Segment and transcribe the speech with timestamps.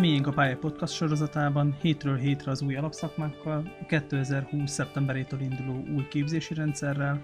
[0.00, 4.70] Miénk a Pálya Podcast sorozatában hétről hétre az új alapszakmákkal, a 2020.
[4.70, 7.22] szeptemberétől induló új képzési rendszerrel,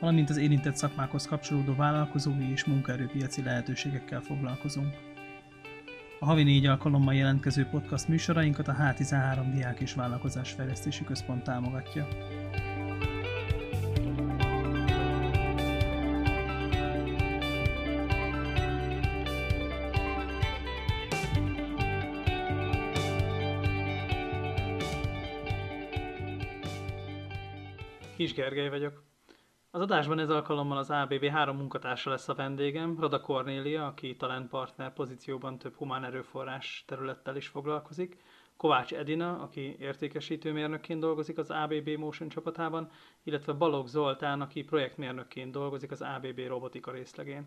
[0.00, 4.94] valamint az érintett szakmákhoz kapcsolódó vállalkozói és munkaerőpiaci lehetőségekkel foglalkozunk.
[6.20, 12.08] A havi négy alkalommal jelentkező podcast műsorainkat a H13 Diák és Vállalkozás Fejlesztési Központ támogatja.
[28.38, 29.02] Gergely vagyok.
[29.70, 34.92] Az adásban ez alkalommal az ABB három munkatársa lesz a vendégem, Rada Kornélia, aki talentpartner
[34.92, 38.16] pozícióban több humán erőforrás területtel is foglalkozik,
[38.56, 42.90] Kovács Edina, aki értékesítőmérnökként dolgozik az ABB Motion csapatában,
[43.22, 47.46] illetve Balogh Zoltán, aki projektmérnökként dolgozik az ABB robotika részlegén.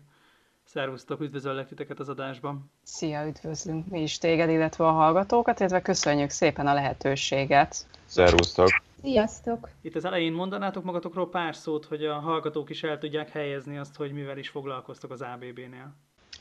[0.64, 2.70] Szervusztok, üdvözöllek titeket az adásban.
[2.82, 7.86] Szia, üdvözlünk mi is téged, illetve a hallgatókat, illetve köszönjük szépen a lehetőséget.
[8.04, 8.90] Szervusztok!
[9.02, 9.68] Sziasztok!
[9.80, 13.96] Itt az elején mondanátok magatokról pár szót, hogy a hallgatók is el tudják helyezni azt,
[13.96, 15.94] hogy mivel is foglalkoztok az ABB-nél.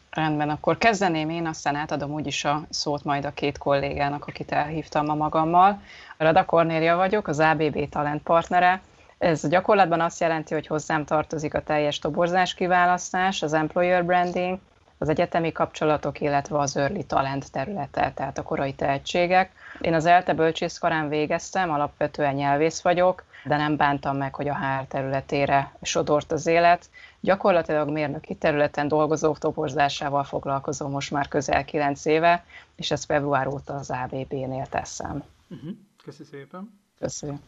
[0.09, 5.05] Rendben, akkor kezdeném én, aztán átadom úgyis a szót majd a két kollégának, akit elhívtam
[5.05, 5.81] ma magammal.
[6.17, 8.81] Rada Kornélia vagyok, az ABB talent partnere.
[9.17, 14.59] Ez gyakorlatban azt jelenti, hogy hozzám tartozik a teljes toborzás kiválasztás, az employer branding,
[15.01, 19.51] az egyetemi kapcsolatok, illetve az early talent területe, tehát a korai tehetségek.
[19.79, 24.85] Én az ELTE bölcsészkarán végeztem, alapvetően nyelvész vagyok, de nem bántam meg, hogy a HR
[24.87, 26.89] területére sodort az élet.
[27.19, 33.73] Gyakorlatilag mérnöki területen dolgozók toborzásával foglalkozom most már közel 9 éve, és ezt február óta
[33.73, 35.23] az ABB-nél teszem.
[35.49, 35.71] Uh-huh.
[36.03, 36.79] Köszi szépen.
[36.99, 37.41] Köszönöm.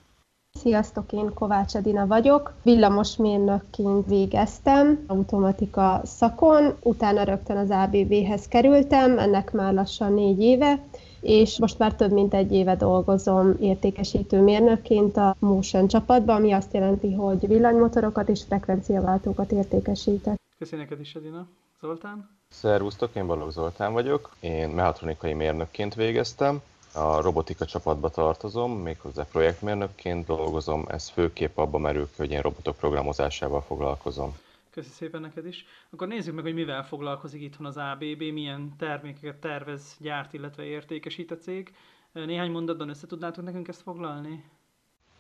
[0.64, 2.54] Sziasztok, én Kovács Edina vagyok.
[2.62, 10.80] Villamosmérnökként végeztem automatika szakon, utána rögtön az ABB-hez kerültem, ennek már lassan négy éve,
[11.22, 16.74] és most már több mint egy éve dolgozom értékesítő mérnökként a Motion csapatban, ami azt
[16.74, 20.40] jelenti, hogy villanymotorokat és frekvenciaváltókat értékesítek.
[20.58, 21.48] Köszönjük neked is, Edina.
[21.82, 22.30] Zoltán?
[22.50, 24.36] Szervusztok, én Balogh Zoltán vagyok.
[24.40, 26.62] Én mehatronikai mérnökként végeztem.
[26.96, 30.86] A robotika csapatba tartozom, méghozzá projektmérnökként dolgozom.
[30.90, 34.38] Ez főképp abban merül ki, hogy én robotok programozásával foglalkozom.
[34.70, 35.66] Köszi szépen neked is.
[35.90, 41.32] Akkor nézzük meg, hogy mivel foglalkozik itthon az ABB, milyen termékeket tervez, gyárt, illetve értékesít
[41.32, 41.74] a cég.
[42.12, 44.44] Néhány mondatban össze tudnátok nekünk ezt foglalni?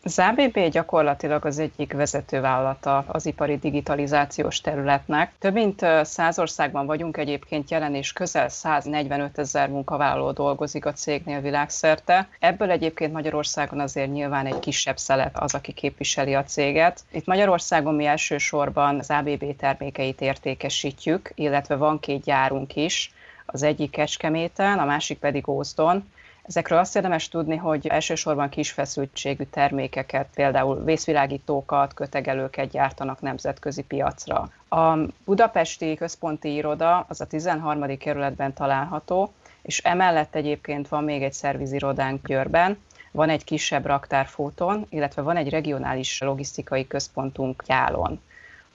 [0.05, 5.33] Az ABB gyakorlatilag az egyik vezetővállalata az ipari digitalizációs területnek.
[5.39, 11.41] Több mint száz országban vagyunk egyébként jelen, és közel 145 ezer munkavállaló dolgozik a cégnél
[11.41, 12.27] világszerte.
[12.39, 17.03] Ebből egyébként Magyarországon azért nyilván egy kisebb szelet az, aki képviseli a céget.
[17.11, 23.13] Itt Magyarországon mi elsősorban az ABB termékeit értékesítjük, illetve van két gyárunk is,
[23.45, 26.03] az egyik Kecskeméten, a másik pedig Ózdon
[26.43, 34.49] Ezekről azt érdemes tudni, hogy elsősorban kisfeszültségű termékeket, például vészvilágítókat, kötegelőket gyártanak nemzetközi piacra.
[34.69, 37.97] A budapesti központi iroda az a 13.
[37.97, 42.77] kerületben található, és emellett egyébként van még egy szervizirodánk Győrben,
[43.11, 48.21] van egy kisebb raktár Fóton, illetve van egy regionális logisztikai központunk Gyálon.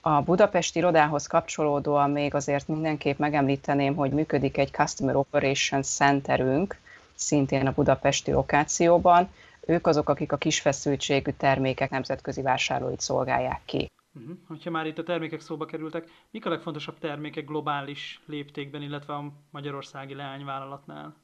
[0.01, 6.77] A budapesti irodához kapcsolódóan még azért mindenképp megemlíteném, hogy működik egy Customer Operations Centerünk,
[7.19, 9.29] szintén a budapesti lokációban.
[9.61, 13.91] Ők azok, akik a kisfeszültségű termékek nemzetközi vásárlóit szolgálják ki.
[14.13, 14.63] Uh-huh.
[14.63, 19.31] Ha már itt a termékek szóba kerültek, mik a legfontosabb termékek globális léptékben, illetve a
[19.51, 21.15] magyarországi leányvállalatnál?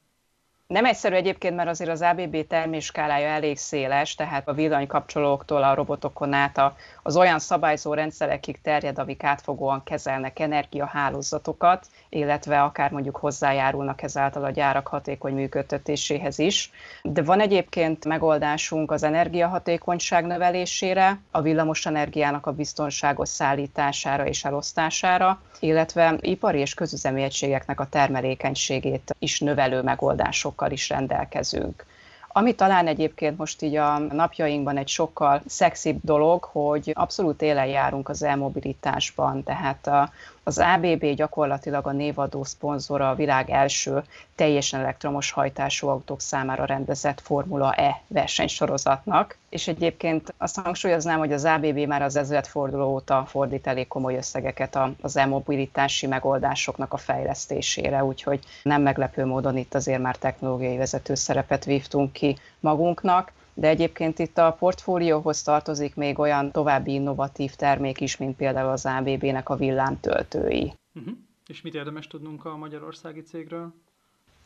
[0.66, 6.32] Nem egyszerű egyébként, mert azért az ABB terméskálája elég széles, tehát a villanykapcsolóktól a robotokon
[6.32, 6.60] át
[7.02, 14.50] az olyan szabályzó rendszerekig terjed, amik átfogóan kezelnek energiahálózatokat, illetve akár mondjuk hozzájárulnak ezáltal a
[14.50, 16.70] gyárak hatékony működtetéséhez is.
[17.02, 25.40] De van egyébként megoldásunk az energiahatékonyság növelésére, a villamos energiának a biztonságos szállítására és elosztására,
[25.60, 29.82] illetve ipari és közüzemi egységeknek a termelékenységét is növelő
[30.56, 31.84] megoldásokkal is rendelkezünk.
[32.28, 38.08] Ami talán egyébként most így a napjainkban egy sokkal szexibb dolog, hogy abszolút élen járunk
[38.08, 39.90] az elmobilitásban, tehát
[40.48, 44.02] az ABB gyakorlatilag a névadó szponzora a világ első
[44.34, 51.44] teljesen elektromos hajtású autók számára rendezett Formula E versenysorozatnak, és egyébként azt hangsúlyoznám, hogy az
[51.44, 58.40] ABB már az ezredforduló óta fordít elég komoly összegeket az e-mobilitási megoldásoknak a fejlesztésére, úgyhogy
[58.62, 64.38] nem meglepő módon itt azért már technológiai vezető szerepet vívtunk ki magunknak, de egyébként itt
[64.38, 70.74] a portfólióhoz tartozik még olyan további innovatív termék is, mint például az ABB-nek a villámtöltői.
[70.94, 71.14] Uh-huh.
[71.46, 73.72] És mit érdemes tudnunk a magyarországi cégről?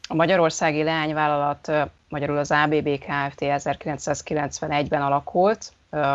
[0.08, 1.72] A magyarországi leányvállalat,
[2.08, 3.38] magyarul az ABB Kft.
[3.40, 5.72] 1991-ben alakult,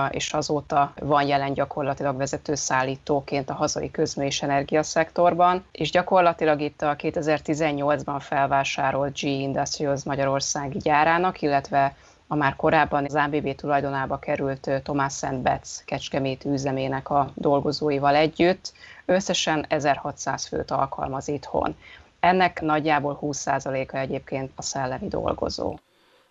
[0.09, 6.81] és azóta van jelen gyakorlatilag vezető szállítóként a hazai közmű és energiaszektorban, és gyakorlatilag itt
[6.81, 11.95] a 2018-ban felvásárolt G Industrials Magyarországi gyárának, illetve
[12.27, 18.73] a már korábban az ABB tulajdonába került Thomas Szent Betz Kecskemét üzemének a dolgozóival együtt.
[19.05, 21.75] Összesen 1600 főt alkalmaz itthon.
[22.19, 25.75] Ennek nagyjából 20%-a egyébként a szellemi dolgozó.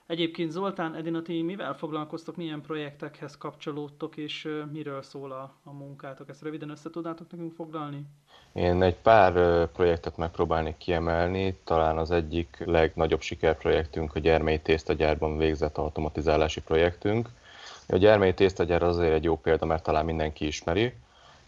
[0.07, 6.29] Egyébként Zoltán, Edina, ti mivel foglalkoztok, milyen projektekhez kapcsolódtok, és miről szól a, a munkátok?
[6.29, 8.07] Ezt röviden össze tudnátok nekünk foglalni?
[8.53, 15.79] Én egy pár projektet megpróbálnék kiemelni, talán az egyik legnagyobb sikerprojektünk a gyermei tésztagyárban végzett
[15.79, 17.29] automatizálási projektünk.
[17.89, 20.93] A gyermei tésztagyár azért egy jó példa, mert talán mindenki ismeri,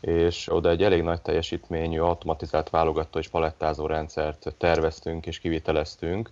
[0.01, 6.31] és oda egy elég nagy teljesítményű automatizált válogató és palettázó rendszert terveztünk és kiviteleztünk,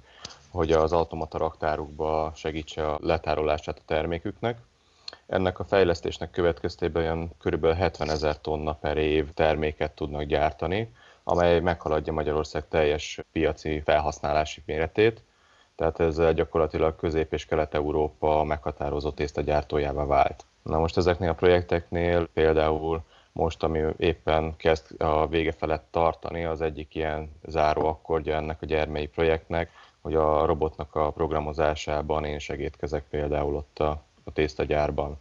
[0.55, 4.59] hogy az automata raktárukba segítse a letárolását a terméküknek.
[5.27, 7.67] Ennek a fejlesztésnek következtében olyan kb.
[7.67, 10.93] 70 ezer tonna per év terméket tudnak gyártani,
[11.25, 15.23] amely meghaladja Magyarország teljes piaci felhasználási méretét,
[15.77, 20.45] tehát ez gyakorlatilag Közép- és Kelet-Európa meghatározó tésztagyártójává vált.
[20.63, 23.03] Na most ezeknél a projekteknél például
[23.33, 28.67] most, ami éppen kezd a vége felett tartani, az egyik ilyen záró akkordja ennek a
[28.67, 29.71] gyermei projektnek,
[30.05, 35.19] hogy a robotnak a programozásában én segítkezek például ott a, a tésztagyárban.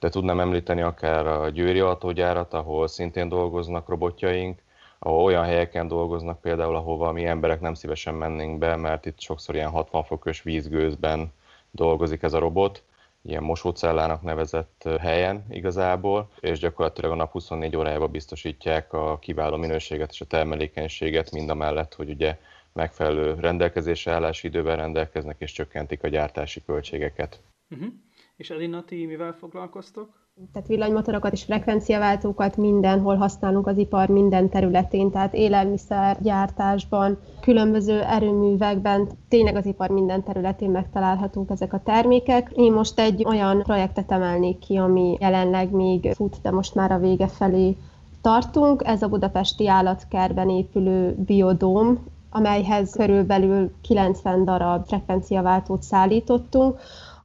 [0.00, 4.62] De tudnám említeni akár a Győri autógyárat, ahol szintén dolgoznak robotjaink,
[4.98, 9.54] ahol olyan helyeken dolgoznak például, ahova mi emberek nem szívesen mennénk be, mert itt sokszor
[9.54, 11.32] ilyen 60 fokos vízgőzben
[11.70, 12.82] dolgozik ez a robot,
[13.22, 20.10] ilyen mosócellának nevezett helyen igazából, és gyakorlatilag a nap 24 órájában biztosítják a kiváló minőséget
[20.10, 22.38] és a termelékenységet, mind a mellett, hogy ugye
[22.72, 27.40] megfelelő rendelkezésre állási időben rendelkeznek, és csökkentik a gyártási költségeket.
[27.70, 27.88] Uh-huh.
[28.36, 30.22] És Elina, ti mivel foglalkoztok?
[30.52, 39.56] Tehát villanymotorokat és frekvenciaváltókat mindenhol használunk az ipar minden területén, tehát élelmiszergyártásban, különböző erőművekben, tényleg
[39.56, 42.50] az ipar minden területén megtalálhatók ezek a termékek.
[42.54, 46.98] Én most egy olyan projektet emelnék ki, ami jelenleg még fut, de most már a
[46.98, 47.76] vége felé
[48.20, 48.82] tartunk.
[48.84, 56.80] Ez a budapesti állatkertben épülő biodóm, amelyhez körülbelül 90 darab frekvenciaváltót szállítottunk,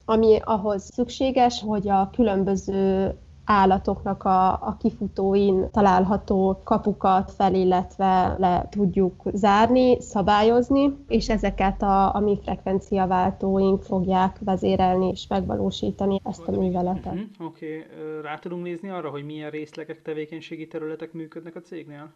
[0.05, 3.13] ami ahhoz szükséges, hogy a különböző
[3.47, 12.15] állatoknak a, a kifutóin található kapukat fel, illetve le tudjuk zárni, szabályozni, és ezeket a,
[12.15, 17.13] a mi frekvenciaváltóink fogják vezérelni és megvalósítani ezt a műveletet.
[17.13, 18.21] Uh-huh, Oké, okay.
[18.21, 22.13] rá tudunk nézni arra, hogy milyen részlegek, tevékenységi területek működnek a cégnél?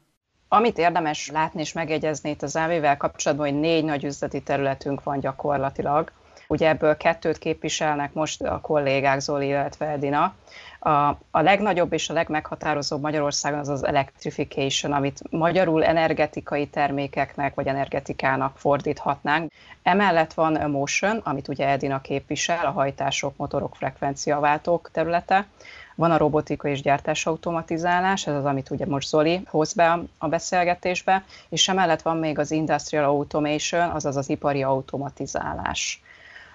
[0.53, 5.19] Amit érdemes látni és megjegyezni itt az AV-vel kapcsolatban, hogy négy nagy üzleti területünk van
[5.19, 6.12] gyakorlatilag.
[6.48, 10.36] Ugye ebből kettőt képviselnek most a kollégák Zoli, illetve Edina.
[10.83, 17.68] A, a legnagyobb és a legmeghatározóbb Magyarországon az az electrification, amit magyarul energetikai termékeknek vagy
[17.68, 19.51] energetikának fordíthatnánk.
[19.83, 25.48] Emellett van a motion, amit ugye Edina képvisel, a hajtások, motorok, frekvenciaváltók területe.
[25.95, 30.27] Van a robotika és gyártás automatizálás, ez az, amit ugye most Zoli hoz be a
[30.27, 36.01] beszélgetésbe, és emellett van még az industrial automation, azaz az ipari automatizálás.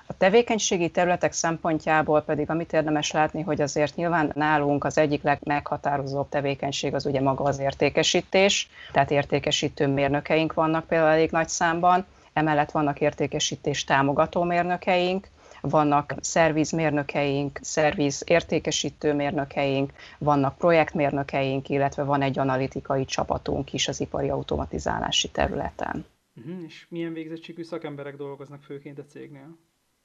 [0.06, 6.28] A tevékenységi területek szempontjából pedig amit érdemes látni, hogy azért nyilván nálunk az egyik legmeghatározóbb
[6.28, 12.70] tevékenység az ugye maga az értékesítés, tehát értékesítő mérnökeink vannak például elég nagy számban, emellett
[12.70, 15.28] vannak értékesítés támogató mérnökeink,
[15.60, 24.28] vannak szervizmérnökeink, szerviz értékesítő mérnökeink, vannak projektmérnökeink, illetve van egy analitikai csapatunk is az ipari
[24.28, 26.04] automatizálási területen.
[26.36, 26.64] Uh-huh.
[26.66, 29.56] És milyen végzettségű szakemberek dolgoznak főként a cégnél?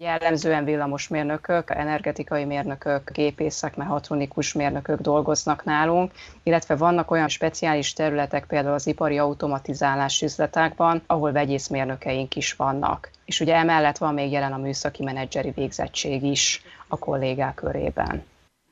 [0.02, 6.12] Jellemzően villamosmérnökök, energetikai mérnökök, gépészek, mehatronikus mérnökök dolgoznak nálunk,
[6.44, 13.10] illetve vannak olyan speciális területek, például az ipari automatizálás üzletekben, ahol vegyészmérnökeink is vannak.
[13.26, 18.24] És ugye emellett van még jelen a műszaki menedzseri végzettség is a kollégák körében.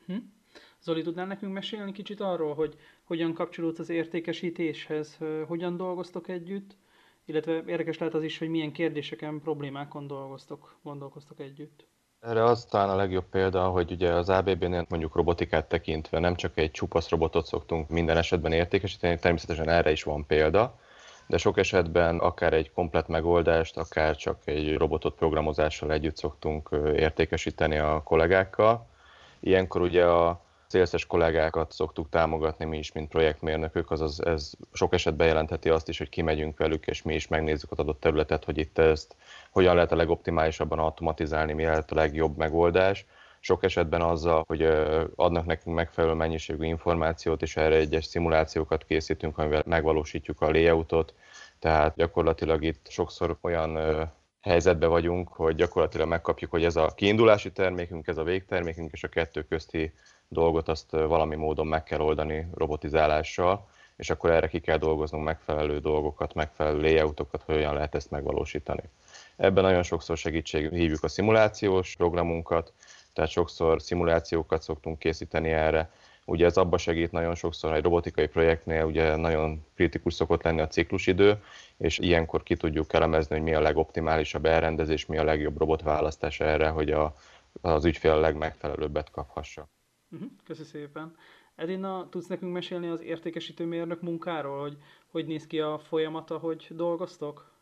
[0.06, 0.14] Hm?
[0.82, 6.76] Zoli, tudnál nekünk mesélni kicsit arról, hogy hogyan kapcsolódsz az értékesítéshez, hogyan dolgoztok együtt?
[7.30, 11.86] Illetve érdekes lehet az is, hogy milyen kérdéseken, problémákon dolgoztok, gondolkoztok együtt.
[12.20, 16.58] Erre az talán a legjobb példa, hogy ugye az ABB-nél mondjuk robotikát tekintve nem csak
[16.58, 20.78] egy csupasz robotot szoktunk minden esetben értékesíteni, természetesen erre is van példa,
[21.26, 27.78] de sok esetben akár egy komplet megoldást, akár csak egy robotot programozással együtt szoktunk értékesíteni
[27.78, 28.86] a kollégákkal.
[29.40, 35.26] Ilyenkor ugye a szélszes kollégákat szoktuk támogatni mi is, mint projektmérnökök, azaz ez sok esetben
[35.26, 38.78] jelentheti azt is, hogy kimegyünk velük, és mi is megnézzük az adott területet, hogy itt
[38.78, 39.16] ezt
[39.50, 43.06] hogyan lehet a legoptimálisabban automatizálni, mi lehet a legjobb megoldás.
[43.40, 44.62] Sok esetben azzal, hogy
[45.14, 51.14] adnak nekünk megfelelő mennyiségű információt, és erre egyes szimulációkat készítünk, amivel megvalósítjuk a layoutot,
[51.58, 53.78] tehát gyakorlatilag itt sokszor olyan
[54.40, 59.08] helyzetbe vagyunk, hogy gyakorlatilag megkapjuk, hogy ez a kiindulási termékünk, ez a végtermékünk, és a
[59.08, 59.92] kettő közti
[60.28, 65.78] dolgot azt valami módon meg kell oldani robotizálással, és akkor erre ki kell dolgoznunk megfelelő
[65.78, 68.82] dolgokat, megfelelő layoutokat, hogy hogyan lehet ezt megvalósítani.
[69.36, 72.72] Ebben nagyon sokszor segítség hívjuk a szimulációs programunkat,
[73.12, 75.90] tehát sokszor szimulációkat szoktunk készíteni erre.
[76.30, 80.66] Ugye ez abba segít nagyon sokszor, hogy robotikai projektnél ugye nagyon kritikus szokott lenni a
[80.66, 81.42] ciklusidő,
[81.76, 86.68] és ilyenkor ki tudjuk elemezni, hogy mi a legoptimálisabb elrendezés, mi a legjobb robotválasztás erre,
[86.68, 87.14] hogy a,
[87.60, 89.68] az ügyfél a legmegfelelőbbet kaphassa.
[90.10, 91.16] Uh-huh, köszi szépen.
[91.54, 94.76] Edina, tudsz nekünk mesélni az értékesítő mérnök munkáról, hogy
[95.10, 97.52] hogy néz ki a folyamata, hogy dolgoztok?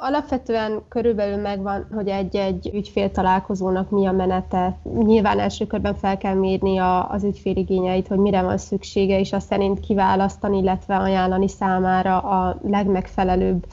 [0.00, 4.78] Alapvetően körülbelül megvan, hogy egy-egy ügyfél találkozónak mi a menete.
[4.98, 9.32] Nyilván első körben fel kell mérni a, az ügyfél igényeit, hogy mire van szüksége, és
[9.32, 13.66] azt szerint kiválasztani, illetve ajánlani számára a legmegfelelőbb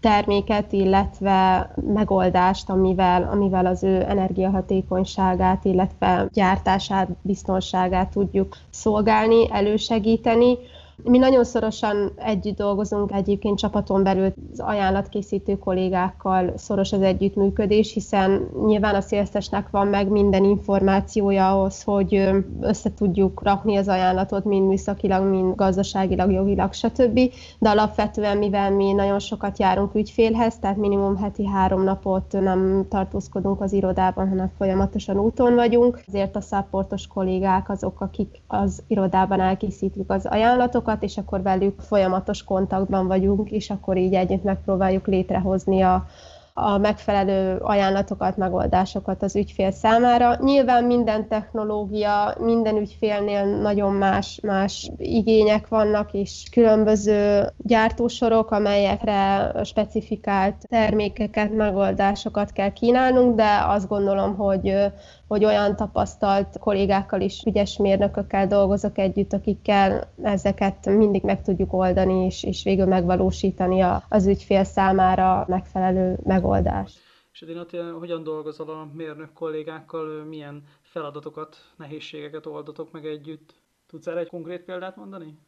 [0.00, 10.58] terméket, illetve megoldást, amivel, amivel az ő energiahatékonyságát, illetve gyártását, biztonságát tudjuk szolgálni, elősegíteni.
[11.04, 18.48] Mi nagyon szorosan együtt dolgozunk egyébként csapaton belül az ajánlatkészítő kollégákkal szoros az együttműködés, hiszen
[18.66, 22.28] nyilván a szélszesnek van meg minden információja ahhoz, hogy
[22.60, 27.20] össze tudjuk rakni az ajánlatot mind műszakilag, mind gazdaságilag, jogilag, stb.
[27.58, 33.60] De alapvetően, mivel mi nagyon sokat járunk ügyfélhez, tehát minimum heti három napot nem tartózkodunk
[33.60, 40.10] az irodában, hanem folyamatosan úton vagyunk, ezért a száportos kollégák azok, akik az irodában elkészítik
[40.10, 45.82] az ajánlatokat, dolgokat, és akkor velük folyamatos kontaktban vagyunk, és akkor így együtt megpróbáljuk létrehozni
[45.82, 46.06] a,
[46.54, 50.36] a megfelelő ajánlatokat, megoldásokat az ügyfél számára.
[50.40, 60.54] Nyilván minden technológia, minden ügyfélnél nagyon más, más igények vannak, és különböző gyártósorok, amelyekre specifikált
[60.68, 64.92] termékeket, megoldásokat kell kínálnunk, de azt gondolom, hogy
[65.32, 72.24] hogy olyan tapasztalt kollégákkal is, ügyes mérnökökkel dolgozok együtt, akikkel ezeket mindig meg tudjuk oldani,
[72.24, 76.98] és, és végül megvalósítani az ügyfél számára megfelelő megoldást.
[77.32, 77.64] És Edina,
[77.98, 83.54] hogyan dolgozol a mérnök kollégákkal, milyen feladatokat, nehézségeket oldatok meg együtt?
[83.86, 85.38] Tudsz erre egy konkrét példát mondani?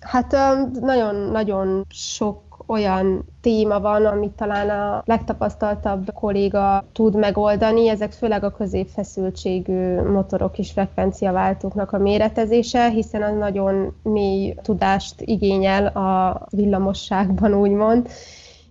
[0.00, 0.36] Hát
[0.80, 8.50] nagyon-nagyon sok olyan téma van, amit talán a legtapasztaltabb kolléga tud megoldani, ezek főleg a
[8.50, 18.08] középfeszültségű motorok és frekvenciaváltóknak a méretezése, hiszen az nagyon mély tudást igényel a villamosságban, úgymond.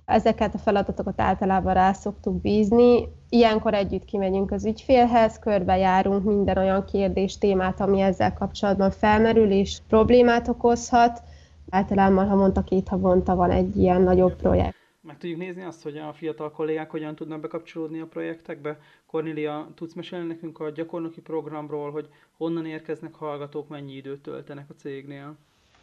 [0.09, 3.07] Ezeket a feladatokat általában rá szoktuk bízni.
[3.29, 9.77] Ilyenkor együtt kimegyünk az ügyfélhez, körbejárunk minden olyan kérdés, témát, ami ezzel kapcsolatban felmerül és
[9.87, 11.21] problémát okozhat.
[11.69, 14.75] Általában havonta, két havonta van egy ilyen nagyobb projekt.
[15.01, 18.77] Meg tudjuk nézni azt, hogy a fiatal kollégák hogyan tudnak bekapcsolódni a projektekbe.
[19.05, 24.73] Cornélia, tudsz mesélni nekünk a gyakornoki programról, hogy honnan érkeznek hallgatók, mennyi időt töltenek a
[24.73, 25.37] cégnél?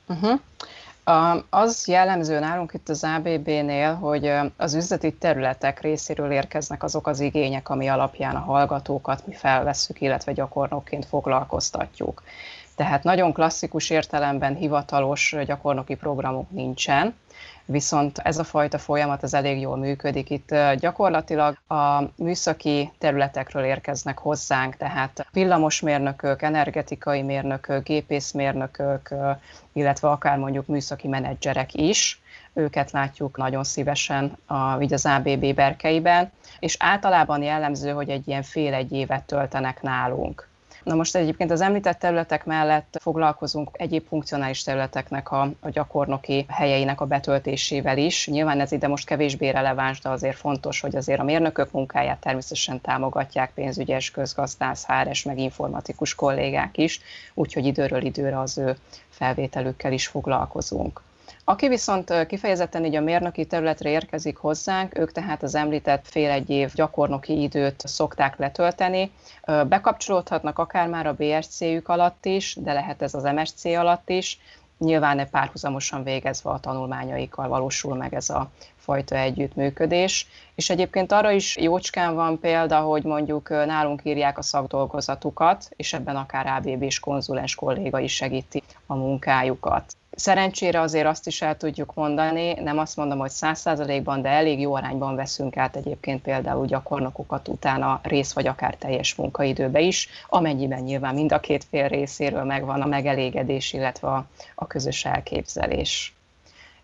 [0.08, 0.40] Uh-huh.
[1.50, 7.68] Az jellemző nálunk itt az ABB-nél, hogy az üzleti területek részéről érkeznek azok az igények,
[7.68, 12.22] ami alapján a hallgatókat mi felvesszük, illetve gyakornokként foglalkoztatjuk.
[12.76, 17.14] Tehát nagyon klasszikus értelemben hivatalos gyakornoki programok nincsen,
[17.66, 20.30] viszont ez a fajta folyamat az elég jól működik.
[20.30, 29.14] Itt gyakorlatilag a műszaki területekről érkeznek hozzánk, tehát villamosmérnökök, energetikai mérnökök, gépészmérnökök,
[29.72, 32.20] illetve akár mondjuk műszaki menedzserek is,
[32.52, 38.42] őket látjuk nagyon szívesen a, így az ABB berkeiben, és általában jellemző, hogy egy ilyen
[38.42, 40.48] fél-egy évet töltenek nálunk.
[40.86, 47.00] Na most egyébként az említett területek mellett foglalkozunk egyéb funkcionális területeknek a, a gyakornoki helyeinek
[47.00, 48.28] a betöltésével is.
[48.28, 52.80] Nyilván ez ide most kevésbé releváns, de azért fontos, hogy azért a mérnökök munkáját természetesen
[52.80, 57.00] támogatják pénzügyes, közgazdász, háres, meg informatikus kollégák is,
[57.34, 58.76] úgyhogy időről időre az ő
[59.08, 61.00] felvételükkel is foglalkozunk.
[61.44, 66.50] Aki viszont kifejezetten így a mérnöki területre érkezik hozzánk, ők tehát az említett fél egy
[66.50, 69.10] év gyakornoki időt szokták letölteni.
[69.68, 74.38] Bekapcsolódhatnak akár már a BSC-jük alatt is, de lehet ez az MSC alatt is,
[74.78, 80.26] nyilván párhuzamosan végezve a tanulmányaikkal valósul meg ez a fajta együttműködés.
[80.54, 86.16] És egyébként arra is jócskán van példa, hogy mondjuk nálunk írják a szakdolgozatukat, és ebben
[86.16, 89.96] akár ABB-s konzulens kolléga is segíti a munkájukat.
[90.18, 94.60] Szerencsére azért azt is el tudjuk mondani, nem azt mondom, hogy száz százalékban, de elég
[94.60, 100.82] jó arányban veszünk át egyébként például gyakornokokat utána rész vagy akár teljes munkaidőbe is, amennyiben
[100.82, 106.15] nyilván mind a két fél részéről megvan a megelégedés, illetve a, a közös elképzelés.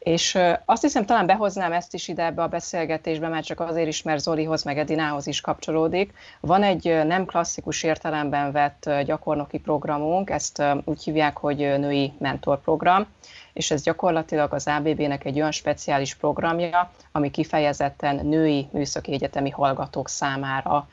[0.02, 4.02] És azt hiszem, talán behoznám ezt is ide ebbe a beszélgetésbe, mert csak azért is,
[4.02, 6.12] mert Zolihoz meg Edinához is kapcsolódik.
[6.40, 13.06] Van egy nem klasszikus értelemben vett gyakornoki programunk, ezt úgy hívják, hogy női mentorprogram,
[13.52, 20.09] és ez gyakorlatilag az ABB-nek egy olyan speciális programja, ami kifejezetten női műszaki egyetemi hallgatók
[20.09, 20.88] számára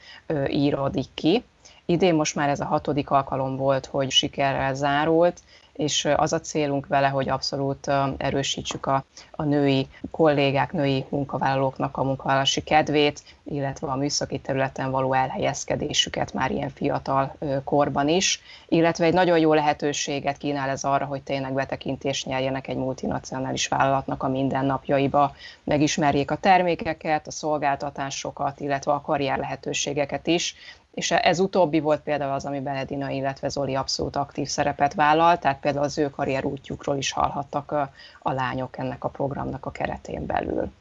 [0.47, 1.43] íródik ki.
[1.85, 5.39] Idén most már ez a hatodik alkalom volt, hogy sikerrel zárult,
[5.79, 12.03] és az a célunk vele, hogy abszolút erősítsük a, a női kollégák, női munkavállalóknak a
[12.03, 19.13] munkavállalási kedvét, illetve a műszaki területen való elhelyezkedésüket már ilyen fiatal korban is, illetve egy
[19.13, 25.35] nagyon jó lehetőséget kínál ez arra, hogy tényleg betekintést nyerjenek egy multinacionális vállalatnak a mindennapjaiba,
[25.63, 30.55] megismerjék a termékeket, a szolgáltatásokat, illetve a karrier lehetőségeket is,
[30.93, 35.59] és ez utóbbi volt például az, amiben Edina, illetve Zoli abszolút aktív szerepet vállal, tehát
[35.59, 40.25] például az ő karrier útjukról is hallhattak a, a lányok ennek a programnak a keretén
[40.25, 40.71] belül.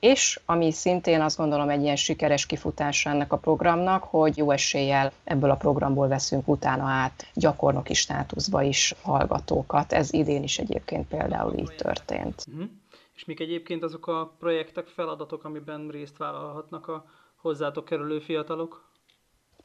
[0.00, 5.12] És ami szintén azt gondolom egy ilyen sikeres kifutása ennek a programnak, hogy jó eséllyel
[5.24, 9.92] ebből a programból veszünk utána át gyakornoki státuszba is hallgatókat.
[9.92, 12.44] Ez idén is egyébként például így történt.
[12.48, 12.68] Uh-huh.
[13.14, 17.04] És mik egyébként azok a projektek, feladatok, amiben részt vállalhatnak a
[17.36, 18.87] hozzátok kerülő fiatalok?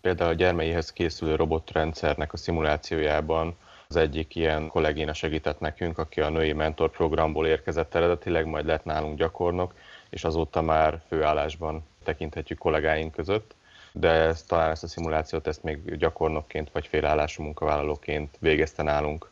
[0.03, 3.55] Például a gyermeihez készülő robotrendszernek a szimulációjában
[3.87, 8.83] az egyik ilyen kollégéna segített nekünk, aki a női mentor programból érkezett eredetileg, majd lett
[8.83, 9.73] nálunk gyakornok,
[10.09, 13.55] és azóta már főállásban tekinthetjük kollégáink között,
[13.91, 19.29] de ezt, talán ezt a szimulációt ezt még gyakornokként vagy félállású munkavállalóként végezte nálunk.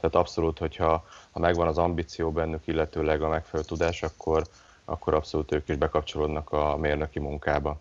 [0.00, 4.44] Tehát abszolút, hogyha ha megvan az ambíció bennük, illetőleg a megfelelő tudás, akkor,
[4.84, 7.80] akkor abszolút ők is bekapcsolódnak a mérnöki munkába.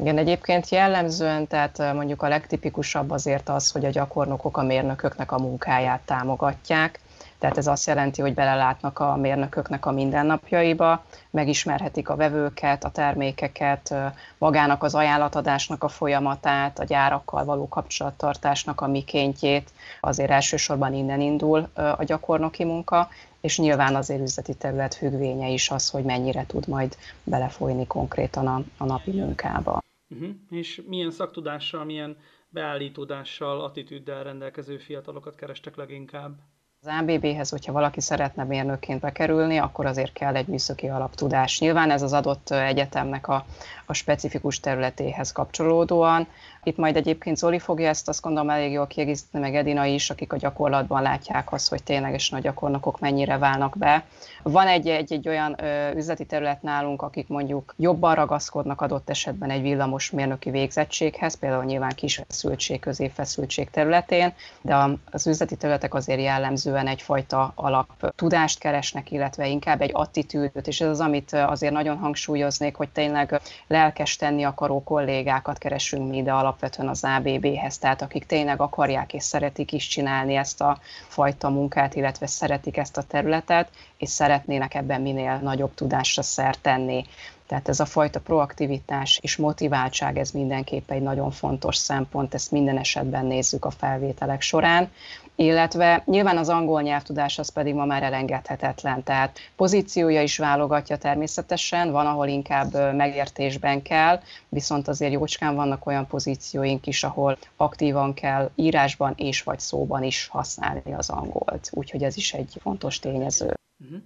[0.00, 5.38] Igen, egyébként jellemzően, tehát mondjuk a legtipikusabb azért az, hogy a gyakornokok a mérnököknek a
[5.38, 7.00] munkáját támogatják,
[7.38, 13.94] tehát ez azt jelenti, hogy belelátnak a mérnököknek a mindennapjaiba, megismerhetik a vevőket, a termékeket,
[14.38, 19.70] magának az ajánlatadásnak a folyamatát, a gyárakkal való kapcsolattartásnak a mikéntjét.
[20.00, 23.08] Azért elsősorban innen indul a gyakornoki munka,
[23.40, 28.62] és nyilván azért üzleti terület függvénye is az, hogy mennyire tud majd belefolyni konkrétan a,
[28.78, 29.86] a napi munkába.
[30.10, 30.34] Uh-huh.
[30.50, 32.16] És milyen szaktudással, milyen
[32.48, 36.40] beállítódással, attitűddel rendelkező fiatalokat kerestek leginkább?
[36.82, 41.60] Az ABB-hez, hogyha valaki szeretne mérnökként bekerülni, akkor azért kell egy műszaki alaptudás.
[41.60, 43.44] Nyilván ez az adott egyetemnek a,
[43.86, 46.26] a specifikus területéhez kapcsolódóan.
[46.62, 50.32] Itt majd egyébként Zoli fogja ezt azt gondolom elég jól kiegészíteni, meg Edina is, akik
[50.32, 54.04] a gyakorlatban látják azt, hogy ténylegesen a gyakornokok mennyire válnak be.
[54.42, 59.50] Van egy, egy, egy olyan ö, üzleti terület nálunk, akik mondjuk jobban ragaszkodnak adott esetben
[59.50, 66.20] egy villamos mérnöki végzettséghez, például nyilván kis feszültség, középfeszültség területén, de az üzleti területek azért
[66.68, 71.98] jellemzően egyfajta alap tudást keresnek, illetve inkább egy attitűdöt, és ez az, amit azért nagyon
[71.98, 78.26] hangsúlyoznék, hogy tényleg lelkes tenni akaró kollégákat keresünk mi ide alapvetően az ABB-hez, tehát akik
[78.26, 80.78] tényleg akarják és szeretik is csinálni ezt a
[81.08, 87.04] fajta munkát, illetve szeretik ezt a területet, és szeretnének ebben minél nagyobb tudásra szert tenni.
[87.48, 92.78] Tehát ez a fajta proaktivitás és motiváltság, ez mindenképpen egy nagyon fontos szempont, ezt minden
[92.78, 94.90] esetben nézzük a felvételek során,
[95.34, 101.90] illetve nyilván az angol nyelvtudás az pedig ma már elengedhetetlen, tehát pozíciója is válogatja természetesen,
[101.90, 108.50] van, ahol inkább megértésben kell, viszont azért jócskán vannak olyan pozícióink is, ahol aktívan kell
[108.54, 113.54] írásban és vagy szóban is használni az angolt, úgyhogy ez is egy fontos tényező.
[113.84, 114.02] Uh-huh.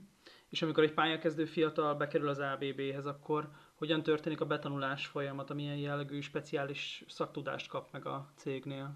[0.52, 5.76] És amikor egy pályakezdő fiatal bekerül az ABB-hez, akkor hogyan történik a betanulás folyamata, milyen
[5.76, 8.94] jellegű speciális szaktudást kap meg a cégnél?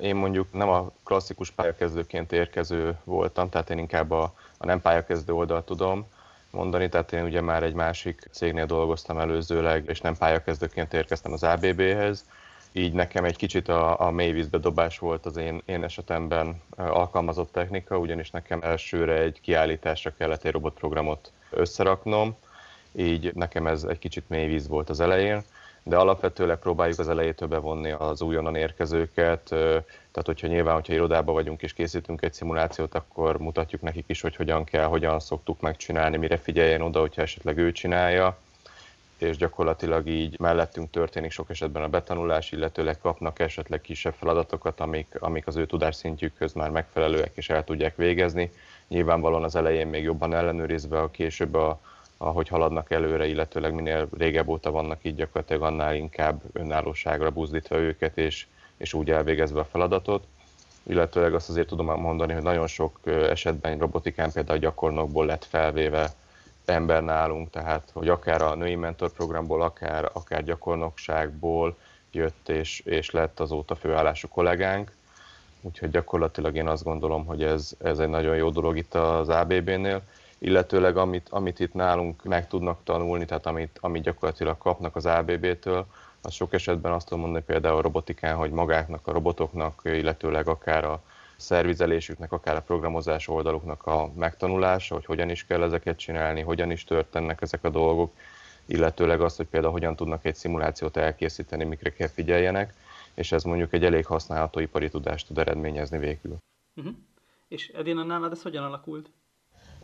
[0.00, 5.32] Én mondjuk nem a klasszikus pályakezdőként érkező voltam, tehát én inkább a, a nem pályakezdő
[5.32, 6.06] oldalt tudom
[6.50, 11.42] mondani, tehát én ugye már egy másik cégnél dolgoztam előzőleg, és nem pályakezdőként érkeztem az
[11.42, 12.28] ABB-hez,
[12.76, 17.98] így nekem egy kicsit a, a mélyvízbe dobás volt az én, én esetemben alkalmazott technika,
[17.98, 22.36] ugyanis nekem elsőre egy kiállításra kellett egy robotprogramot összeraknom,
[22.92, 25.42] így nekem ez egy kicsit mélyvíz volt az elején,
[25.82, 31.62] de alapvetőleg próbáljuk az elejétől bevonni az újonnan érkezőket, tehát hogyha nyilván, hogyha irodában vagyunk
[31.62, 36.36] és készítünk egy szimulációt, akkor mutatjuk nekik is, hogy hogyan kell, hogyan szoktuk megcsinálni, mire
[36.36, 38.38] figyeljen oda, hogyha esetleg ő csinálja,
[39.18, 45.16] és gyakorlatilag így mellettünk történik sok esetben a betanulás, illetőleg kapnak esetleg kisebb feladatokat, amik,
[45.18, 48.50] amik az ő tudásszintjükhöz már megfelelőek és el tudják végezni.
[48.88, 51.80] Nyilvánvalóan az elején még jobban ellenőrizve, a később a,
[52.16, 58.18] ahogy haladnak előre, illetőleg minél régebb óta vannak így gyakorlatilag annál inkább önállóságra buzdítva őket,
[58.18, 58.46] és,
[58.76, 60.24] és úgy elvégezve a feladatot.
[60.82, 66.12] Illetőleg azt azért tudom mondani, hogy nagyon sok esetben robotikán például gyakornokból lett felvéve
[66.68, 71.76] ember nálunk, tehát hogy akár a női mentorprogramból, akár, akár gyakornokságból
[72.10, 74.92] jött és, és lett azóta főállású kollégánk.
[75.60, 80.02] Úgyhogy gyakorlatilag én azt gondolom, hogy ez, ez egy nagyon jó dolog itt az ABB-nél
[80.44, 85.86] illetőleg amit, amit itt nálunk meg tudnak tanulni, tehát amit, amit gyakorlatilag kapnak az ABB-től,
[86.22, 90.84] az sok esetben azt tudom mondani például a robotikán, hogy magáknak, a robotoknak, illetőleg akár
[90.84, 91.02] a
[91.36, 96.84] szervizelésüknek, akár a programozás oldaluknak a megtanulása, hogy hogyan is kell ezeket csinálni, hogyan is
[96.84, 98.14] történnek ezek a dolgok,
[98.66, 102.74] illetőleg azt, hogy például hogyan tudnak egy szimulációt elkészíteni, mikre kell figyeljenek,
[103.14, 106.36] és ez mondjuk egy elég használható ipari tudást tud eredményezni végül.
[106.74, 106.94] Uh-huh.
[107.48, 109.10] És Edina, nálad ez hogyan alakult?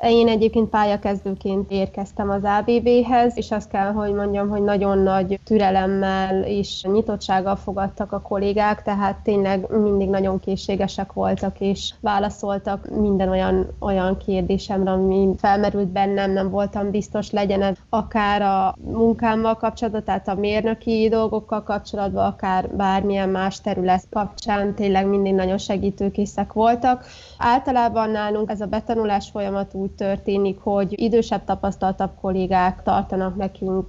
[0.02, 6.42] Én egyébként pályakezdőként érkeztem az ABB-hez, és azt kell, hogy mondjam, hogy nagyon nagy türelemmel
[6.42, 13.66] és nyitottsággal fogadtak a kollégák, tehát tényleg mindig nagyon készségesek voltak, és válaszoltak minden olyan,
[13.80, 20.34] olyan kérdésemre, ami felmerült bennem, nem voltam biztos, legyen akár a munkámmal kapcsolatban, tehát a
[20.34, 27.04] mérnöki dolgokkal kapcsolatban, akár bármilyen más terület kapcsán, tényleg mindig nagyon segítőkészek voltak.
[27.38, 33.86] Általában nálunk ez a betanulás folyamat úgy történik, hogy idősebb, tapasztaltabb kollégák tartanak nekünk,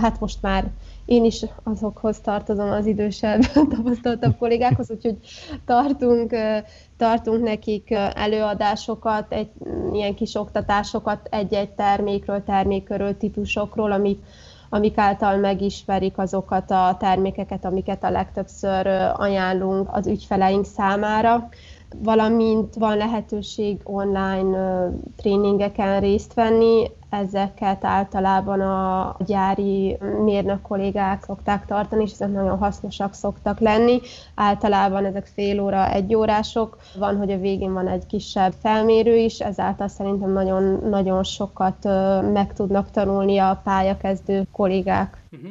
[0.00, 0.70] hát most már
[1.04, 3.40] én is azokhoz tartozom, az idősebb,
[3.76, 5.16] tapasztaltabb kollégákhoz, úgyhogy
[5.64, 6.34] tartunk,
[6.96, 9.50] tartunk nekik előadásokat, egy,
[9.92, 14.22] ilyen kis oktatásokat egy-egy termékről, termékről, típusokról, amik,
[14.68, 18.86] amik által megismerik azokat a termékeket, amiket a legtöbbször
[19.16, 21.48] ajánlunk az ügyfeleink számára
[22.02, 32.02] valamint van lehetőség online tréningeken részt venni, ezeket általában a gyári mérnök kollégák szokták tartani,
[32.02, 34.00] és ezek nagyon hasznosak szoktak lenni.
[34.34, 36.78] Általában ezek fél óra, egy órások.
[36.98, 41.84] Van, hogy a végén van egy kisebb felmérő is, ezáltal szerintem nagyon, nagyon sokat
[42.32, 45.22] meg tudnak tanulni a pályakezdő kollégák.
[45.32, 45.50] Uh-huh.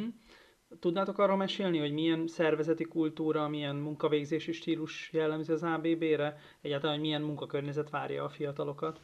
[0.84, 6.38] Tudnátok arról mesélni, hogy milyen szervezeti kultúra, milyen munkavégzési stílus jellemzi az ABB-re?
[6.62, 8.98] Egyáltalán, hogy milyen munkakörnyezet várja a fiatalokat?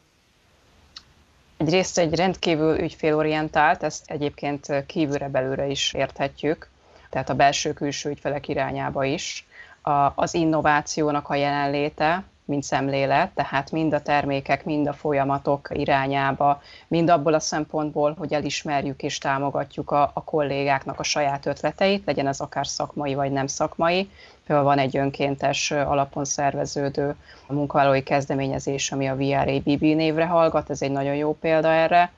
[1.57, 6.69] Egyrészt egy rendkívül ügyfélorientált, ezt egyébként kívülre belőle is érthetjük,
[7.09, 9.47] tehát a belső-külső ügyfelek irányába is.
[9.81, 16.61] A, az innovációnak a jelenléte, mint szemlélet, tehát mind a termékek, mind a folyamatok irányába,
[16.87, 22.27] mind abból a szempontból, hogy elismerjük és támogatjuk a, a kollégáknak a saját ötleteit, legyen
[22.27, 24.09] ez akár szakmai vagy nem szakmai.
[24.45, 27.15] Például van egy önkéntes alapon szerveződő
[27.47, 32.11] munkavállalói kezdeményezés, ami a VRABB névre hallgat, ez egy nagyon jó példa erre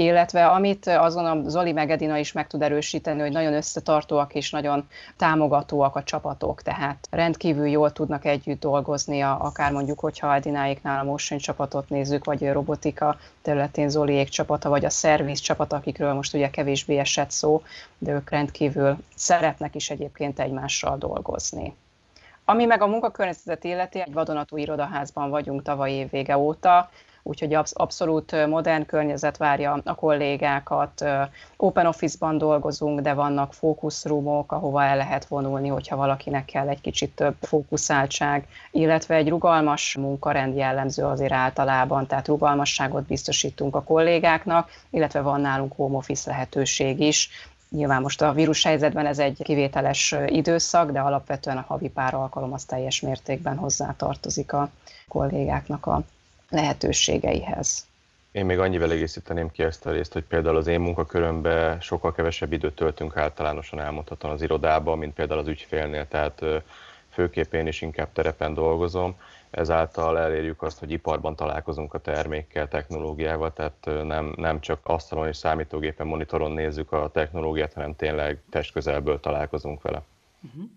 [0.00, 4.50] illetve amit azon a Zoli meg Edina is meg tud erősíteni, hogy nagyon összetartóak és
[4.50, 11.04] nagyon támogatóak a csapatok, tehát rendkívül jól tudnak együtt dolgozni, akár mondjuk, hogyha Edináéknál a
[11.04, 16.34] Motion csapatot nézzük, vagy a robotika területén Zoliék csapata, vagy a szerviz csapata, akikről most
[16.34, 17.62] ugye kevésbé esett szó,
[17.98, 21.74] de ők rendkívül szeretnek is egyébként egymással dolgozni.
[22.44, 26.90] Ami meg a munkakörnyezetet illeti, egy vadonatúj irodaházban vagyunk tavaly év vége óta,
[27.22, 31.04] úgyhogy abszolút modern környezet várja a kollégákat.
[31.56, 37.14] Open Office-ban dolgozunk, de vannak fókuszrumok, ahova el lehet vonulni, hogyha valakinek kell egy kicsit
[37.14, 45.20] több fókuszáltság, illetve egy rugalmas munkarend jellemző azért általában, tehát rugalmasságot biztosítunk a kollégáknak, illetve
[45.20, 47.30] van nálunk home office lehetőség is,
[47.70, 52.52] Nyilván most a vírus helyzetben ez egy kivételes időszak, de alapvetően a havi pár alkalom
[52.52, 54.70] az teljes mértékben hozzátartozik a
[55.08, 56.02] kollégáknak a
[56.50, 57.88] lehetőségeihez.
[58.32, 62.52] Én még annyivel egészíteném ki ezt a részt, hogy például az én munkakörömben sokkal kevesebb
[62.52, 66.42] időt töltünk általánosan elmondhatóan az irodában, mint például az ügyfélnél, tehát
[67.08, 69.16] főképp én is inkább terepen dolgozom,
[69.50, 75.36] ezáltal elérjük azt, hogy iparban találkozunk a termékkel, technológiával, tehát nem, nem csak asztalon és
[75.36, 80.02] számítógépen, monitoron nézzük a technológiát, hanem tényleg testközelből találkozunk vele.
[80.42, 80.70] Uh-huh.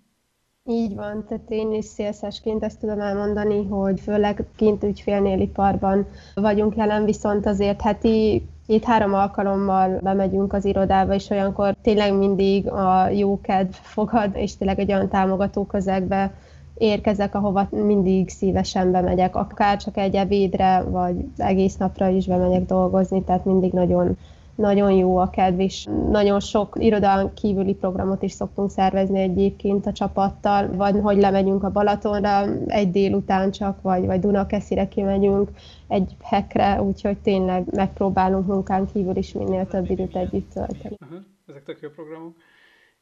[0.70, 6.76] Így van, tehát én is szélszesként ezt tudom elmondani, hogy főleg kint ügyfélnél iparban vagyunk
[6.76, 13.42] jelen, viszont azért heti két-három alkalommal bemegyünk az irodába, és olyankor tényleg mindig a jó
[13.42, 16.34] kedv fogad, és tényleg egy olyan támogató közegbe
[16.78, 23.24] érkezek, ahova mindig szívesen bemegyek, akár csak egy ebédre, vagy egész napra is bemegyek dolgozni,
[23.24, 24.18] tehát mindig nagyon
[24.56, 29.92] nagyon jó a kedv, és nagyon sok irodalán kívüli programot is szoktunk szervezni egyébként a
[29.92, 35.50] csapattal, vagy hogy lemegyünk a Balatonra egy délután csak, vagy, vagy Dunakeszire kimegyünk
[35.88, 40.96] egy hekre, úgyhogy tényleg megpróbálunk munkán kívül is minél több időt együtt tölteni.
[41.00, 42.36] Aha, ezek tök jó programok.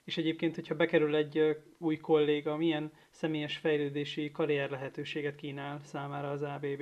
[0.03, 1.39] És egyébként, hogyha bekerül egy
[1.77, 6.81] új kolléga, milyen személyes fejlődési karrier lehetőséget kínál számára az ABB?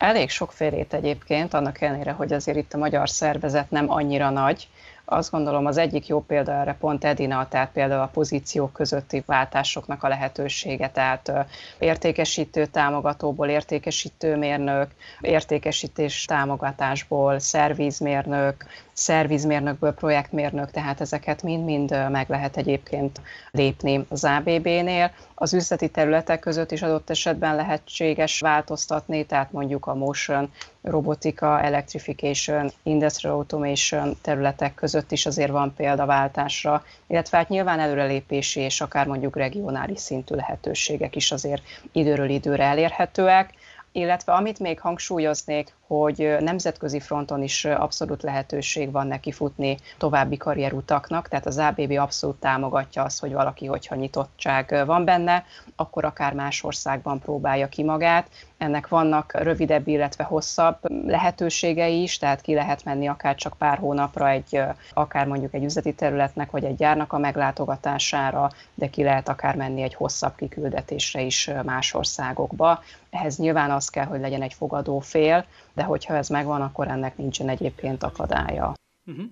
[0.00, 4.68] Elég sokfélét egyébként, annak ellenére, hogy azért itt a magyar szervezet nem annyira nagy,
[5.12, 10.02] azt gondolom az egyik jó példa erre pont Edina, tehát például a pozíciók közötti váltásoknak
[10.02, 11.32] a lehetősége, tehát
[11.78, 23.20] értékesítő támogatóból értékesítőmérnök, értékesítés támogatásból szervizmérnök, szervizmérnökből projektmérnök, tehát ezeket mind-mind meg lehet egyébként
[23.50, 25.10] lépni az ABB-nél.
[25.34, 32.70] Az üzleti területek között is adott esetben lehetséges változtatni, tehát mondjuk a motion, robotika, electrification,
[32.82, 39.36] industrial automation területek között is azért van példaváltásra, illetve hát nyilván előrelépési és akár mondjuk
[39.36, 41.62] regionális szintű lehetőségek is azért
[41.92, 43.54] időről időre elérhetőek
[43.92, 51.28] illetve amit még hangsúlyoznék, hogy nemzetközi fronton is abszolút lehetőség van neki futni további karrierutaknak,
[51.28, 55.44] tehát az ABB abszolút támogatja azt, hogy valaki, hogyha nyitottság van benne,
[55.76, 58.28] akkor akár más országban próbálja ki magát.
[58.60, 64.28] Ennek vannak rövidebb, illetve hosszabb lehetőségei is, tehát ki lehet menni akár csak pár hónapra
[64.28, 64.60] egy,
[64.92, 69.82] akár mondjuk egy üzleti területnek, vagy egy gyárnak a meglátogatására, de ki lehet akár menni
[69.82, 72.82] egy hosszabb kiküldetésre is más országokba.
[73.10, 75.44] Ehhez nyilván az kell, hogy legyen egy fogadó fél,
[75.74, 78.74] de hogyha ez megvan, akkor ennek nincsen egyébként akadálya.
[79.06, 79.24] Uh-huh.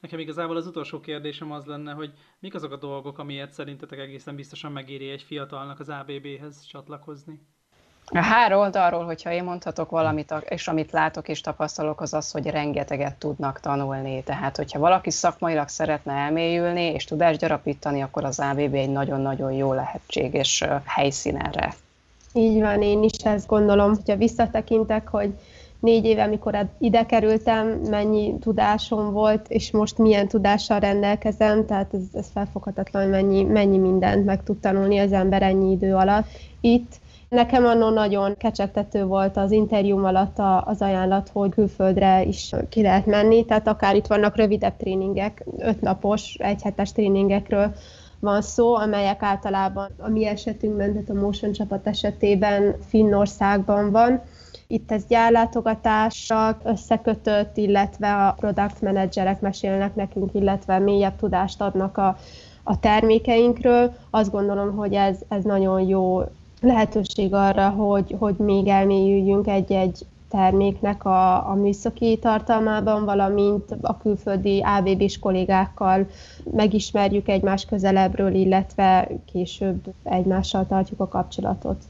[0.00, 4.36] Nekem igazából az utolsó kérdésem az lenne, hogy mik azok a dolgok, amiért szerintetek egészen
[4.36, 7.40] biztosan megéri egy fiatalnak az ABB-hez csatlakozni?
[8.10, 12.46] A három oldalról, hogyha én mondhatok valamit, és amit látok és tapasztalok, az az, hogy
[12.46, 14.22] rengeteget tudnak tanulni.
[14.22, 19.72] Tehát, hogyha valaki szakmailag szeretne elmélyülni és tudást gyarapítani, akkor az ABB egy nagyon-nagyon jó
[19.72, 21.74] lehetséges helyszín erre.
[22.32, 25.34] Így van, én is ezt gondolom, hogyha visszatekintek, hogy
[25.80, 32.00] négy éve, amikor ide kerültem, mennyi tudásom volt, és most milyen tudással rendelkezem, tehát ez,
[32.12, 36.26] ez felfoghatatlan, hogy mennyi, mennyi mindent meg tud tanulni az ember ennyi idő alatt.
[36.60, 36.92] Itt
[37.28, 43.06] Nekem annól nagyon kecsegtető volt az interjúm alatt az ajánlat, hogy külföldre is ki lehet
[43.06, 47.74] menni, tehát akár itt vannak rövidebb tréningek, ötnapos, egyhetes tréningekről
[48.20, 54.22] van szó, amelyek általában a mi esetünkben, tehát a Motion csapat esetében Finnországban van,
[54.66, 62.16] itt ez gyárlátogatással összekötött, illetve a product managerek mesélnek nekünk, illetve mélyebb tudást adnak a,
[62.62, 63.94] a termékeinkről.
[64.10, 66.22] Azt gondolom, hogy ez, ez nagyon jó
[66.60, 74.62] lehetőség arra, hogy, hogy még elmélyüljünk egy-egy terméknek a, a műszaki tartalmában, valamint a külföldi
[74.64, 76.06] AVB-s kollégákkal
[76.44, 81.82] megismerjük egymás közelebbről, illetve később egymással tartjuk a kapcsolatot.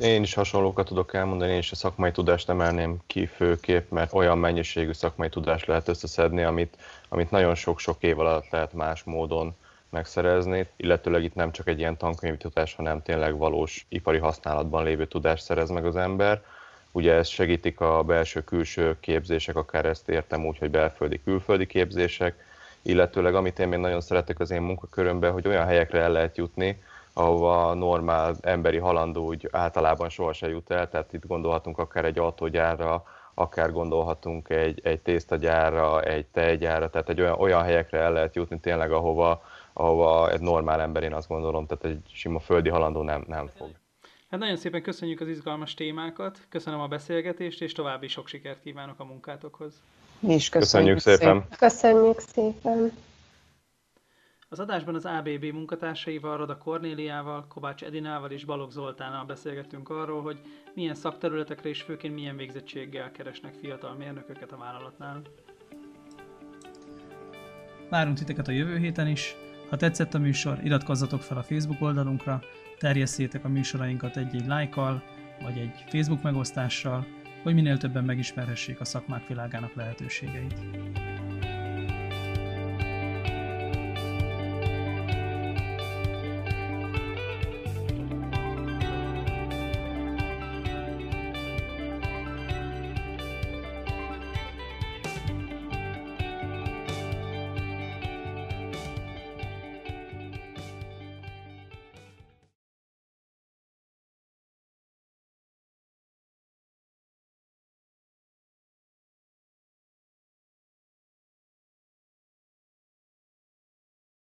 [0.00, 4.38] Én is hasonlókat tudok elmondani, én is a szakmai tudást emelném ki főképp, mert olyan
[4.38, 6.76] mennyiségű szakmai tudást lehet összeszedni, amit,
[7.08, 9.54] amit nagyon sok-sok év alatt lehet más módon
[9.94, 15.06] megszerezni, illetőleg itt nem csak egy ilyen tankönyvi tudás, hanem tényleg valós ipari használatban lévő
[15.06, 16.42] tudást szerez meg az ember.
[16.92, 22.34] Ugye ez segítik a belső-külső képzések, akár ezt értem úgy, hogy belföldi-külföldi képzések,
[22.82, 26.82] illetőleg amit én még nagyon szeretek az én munkakörömben, hogy olyan helyekre el lehet jutni,
[27.12, 32.18] ahova a normál emberi halandó úgy általában sohasem jut el, tehát itt gondolhatunk akár egy
[32.18, 33.04] autógyárra,
[33.34, 38.58] akár gondolhatunk egy, egy tésztagyárra, egy tejgyárra, tehát egy olyan, olyan helyekre el lehet jutni
[38.60, 39.42] tényleg, ahova,
[39.74, 43.70] ahova egy normál ember, én azt gondolom, tehát egy sima földi halandó nem, nem fog.
[44.30, 49.00] Hát nagyon szépen köszönjük az izgalmas témákat, köszönöm a beszélgetést, és további sok sikert kívánok
[49.00, 49.82] a munkátokhoz.
[50.18, 51.40] Mi is köszönjük, köszönjük szépen.
[51.40, 51.58] szépen.
[51.58, 52.92] Köszönjük szépen.
[54.48, 60.38] Az adásban az ABB munkatársaival, Rada Kornéliával, Kovács Edinával és Balogh Zoltánnal beszélgettünk arról, hogy
[60.74, 65.22] milyen szakterületekre és főként milyen végzettséggel keresnek fiatal mérnököket a vállalatnál.
[67.90, 69.36] Várunk titeket a jövő héten is.
[69.68, 72.42] Ha tetszett a műsor, iratkozzatok fel a Facebook oldalunkra,
[72.78, 75.02] terjesszétek a műsorainkat egy-egy lájkkal,
[75.42, 77.06] vagy egy Facebook megosztással,
[77.42, 80.60] hogy minél többen megismerhessék a szakmák világának lehetőségeit.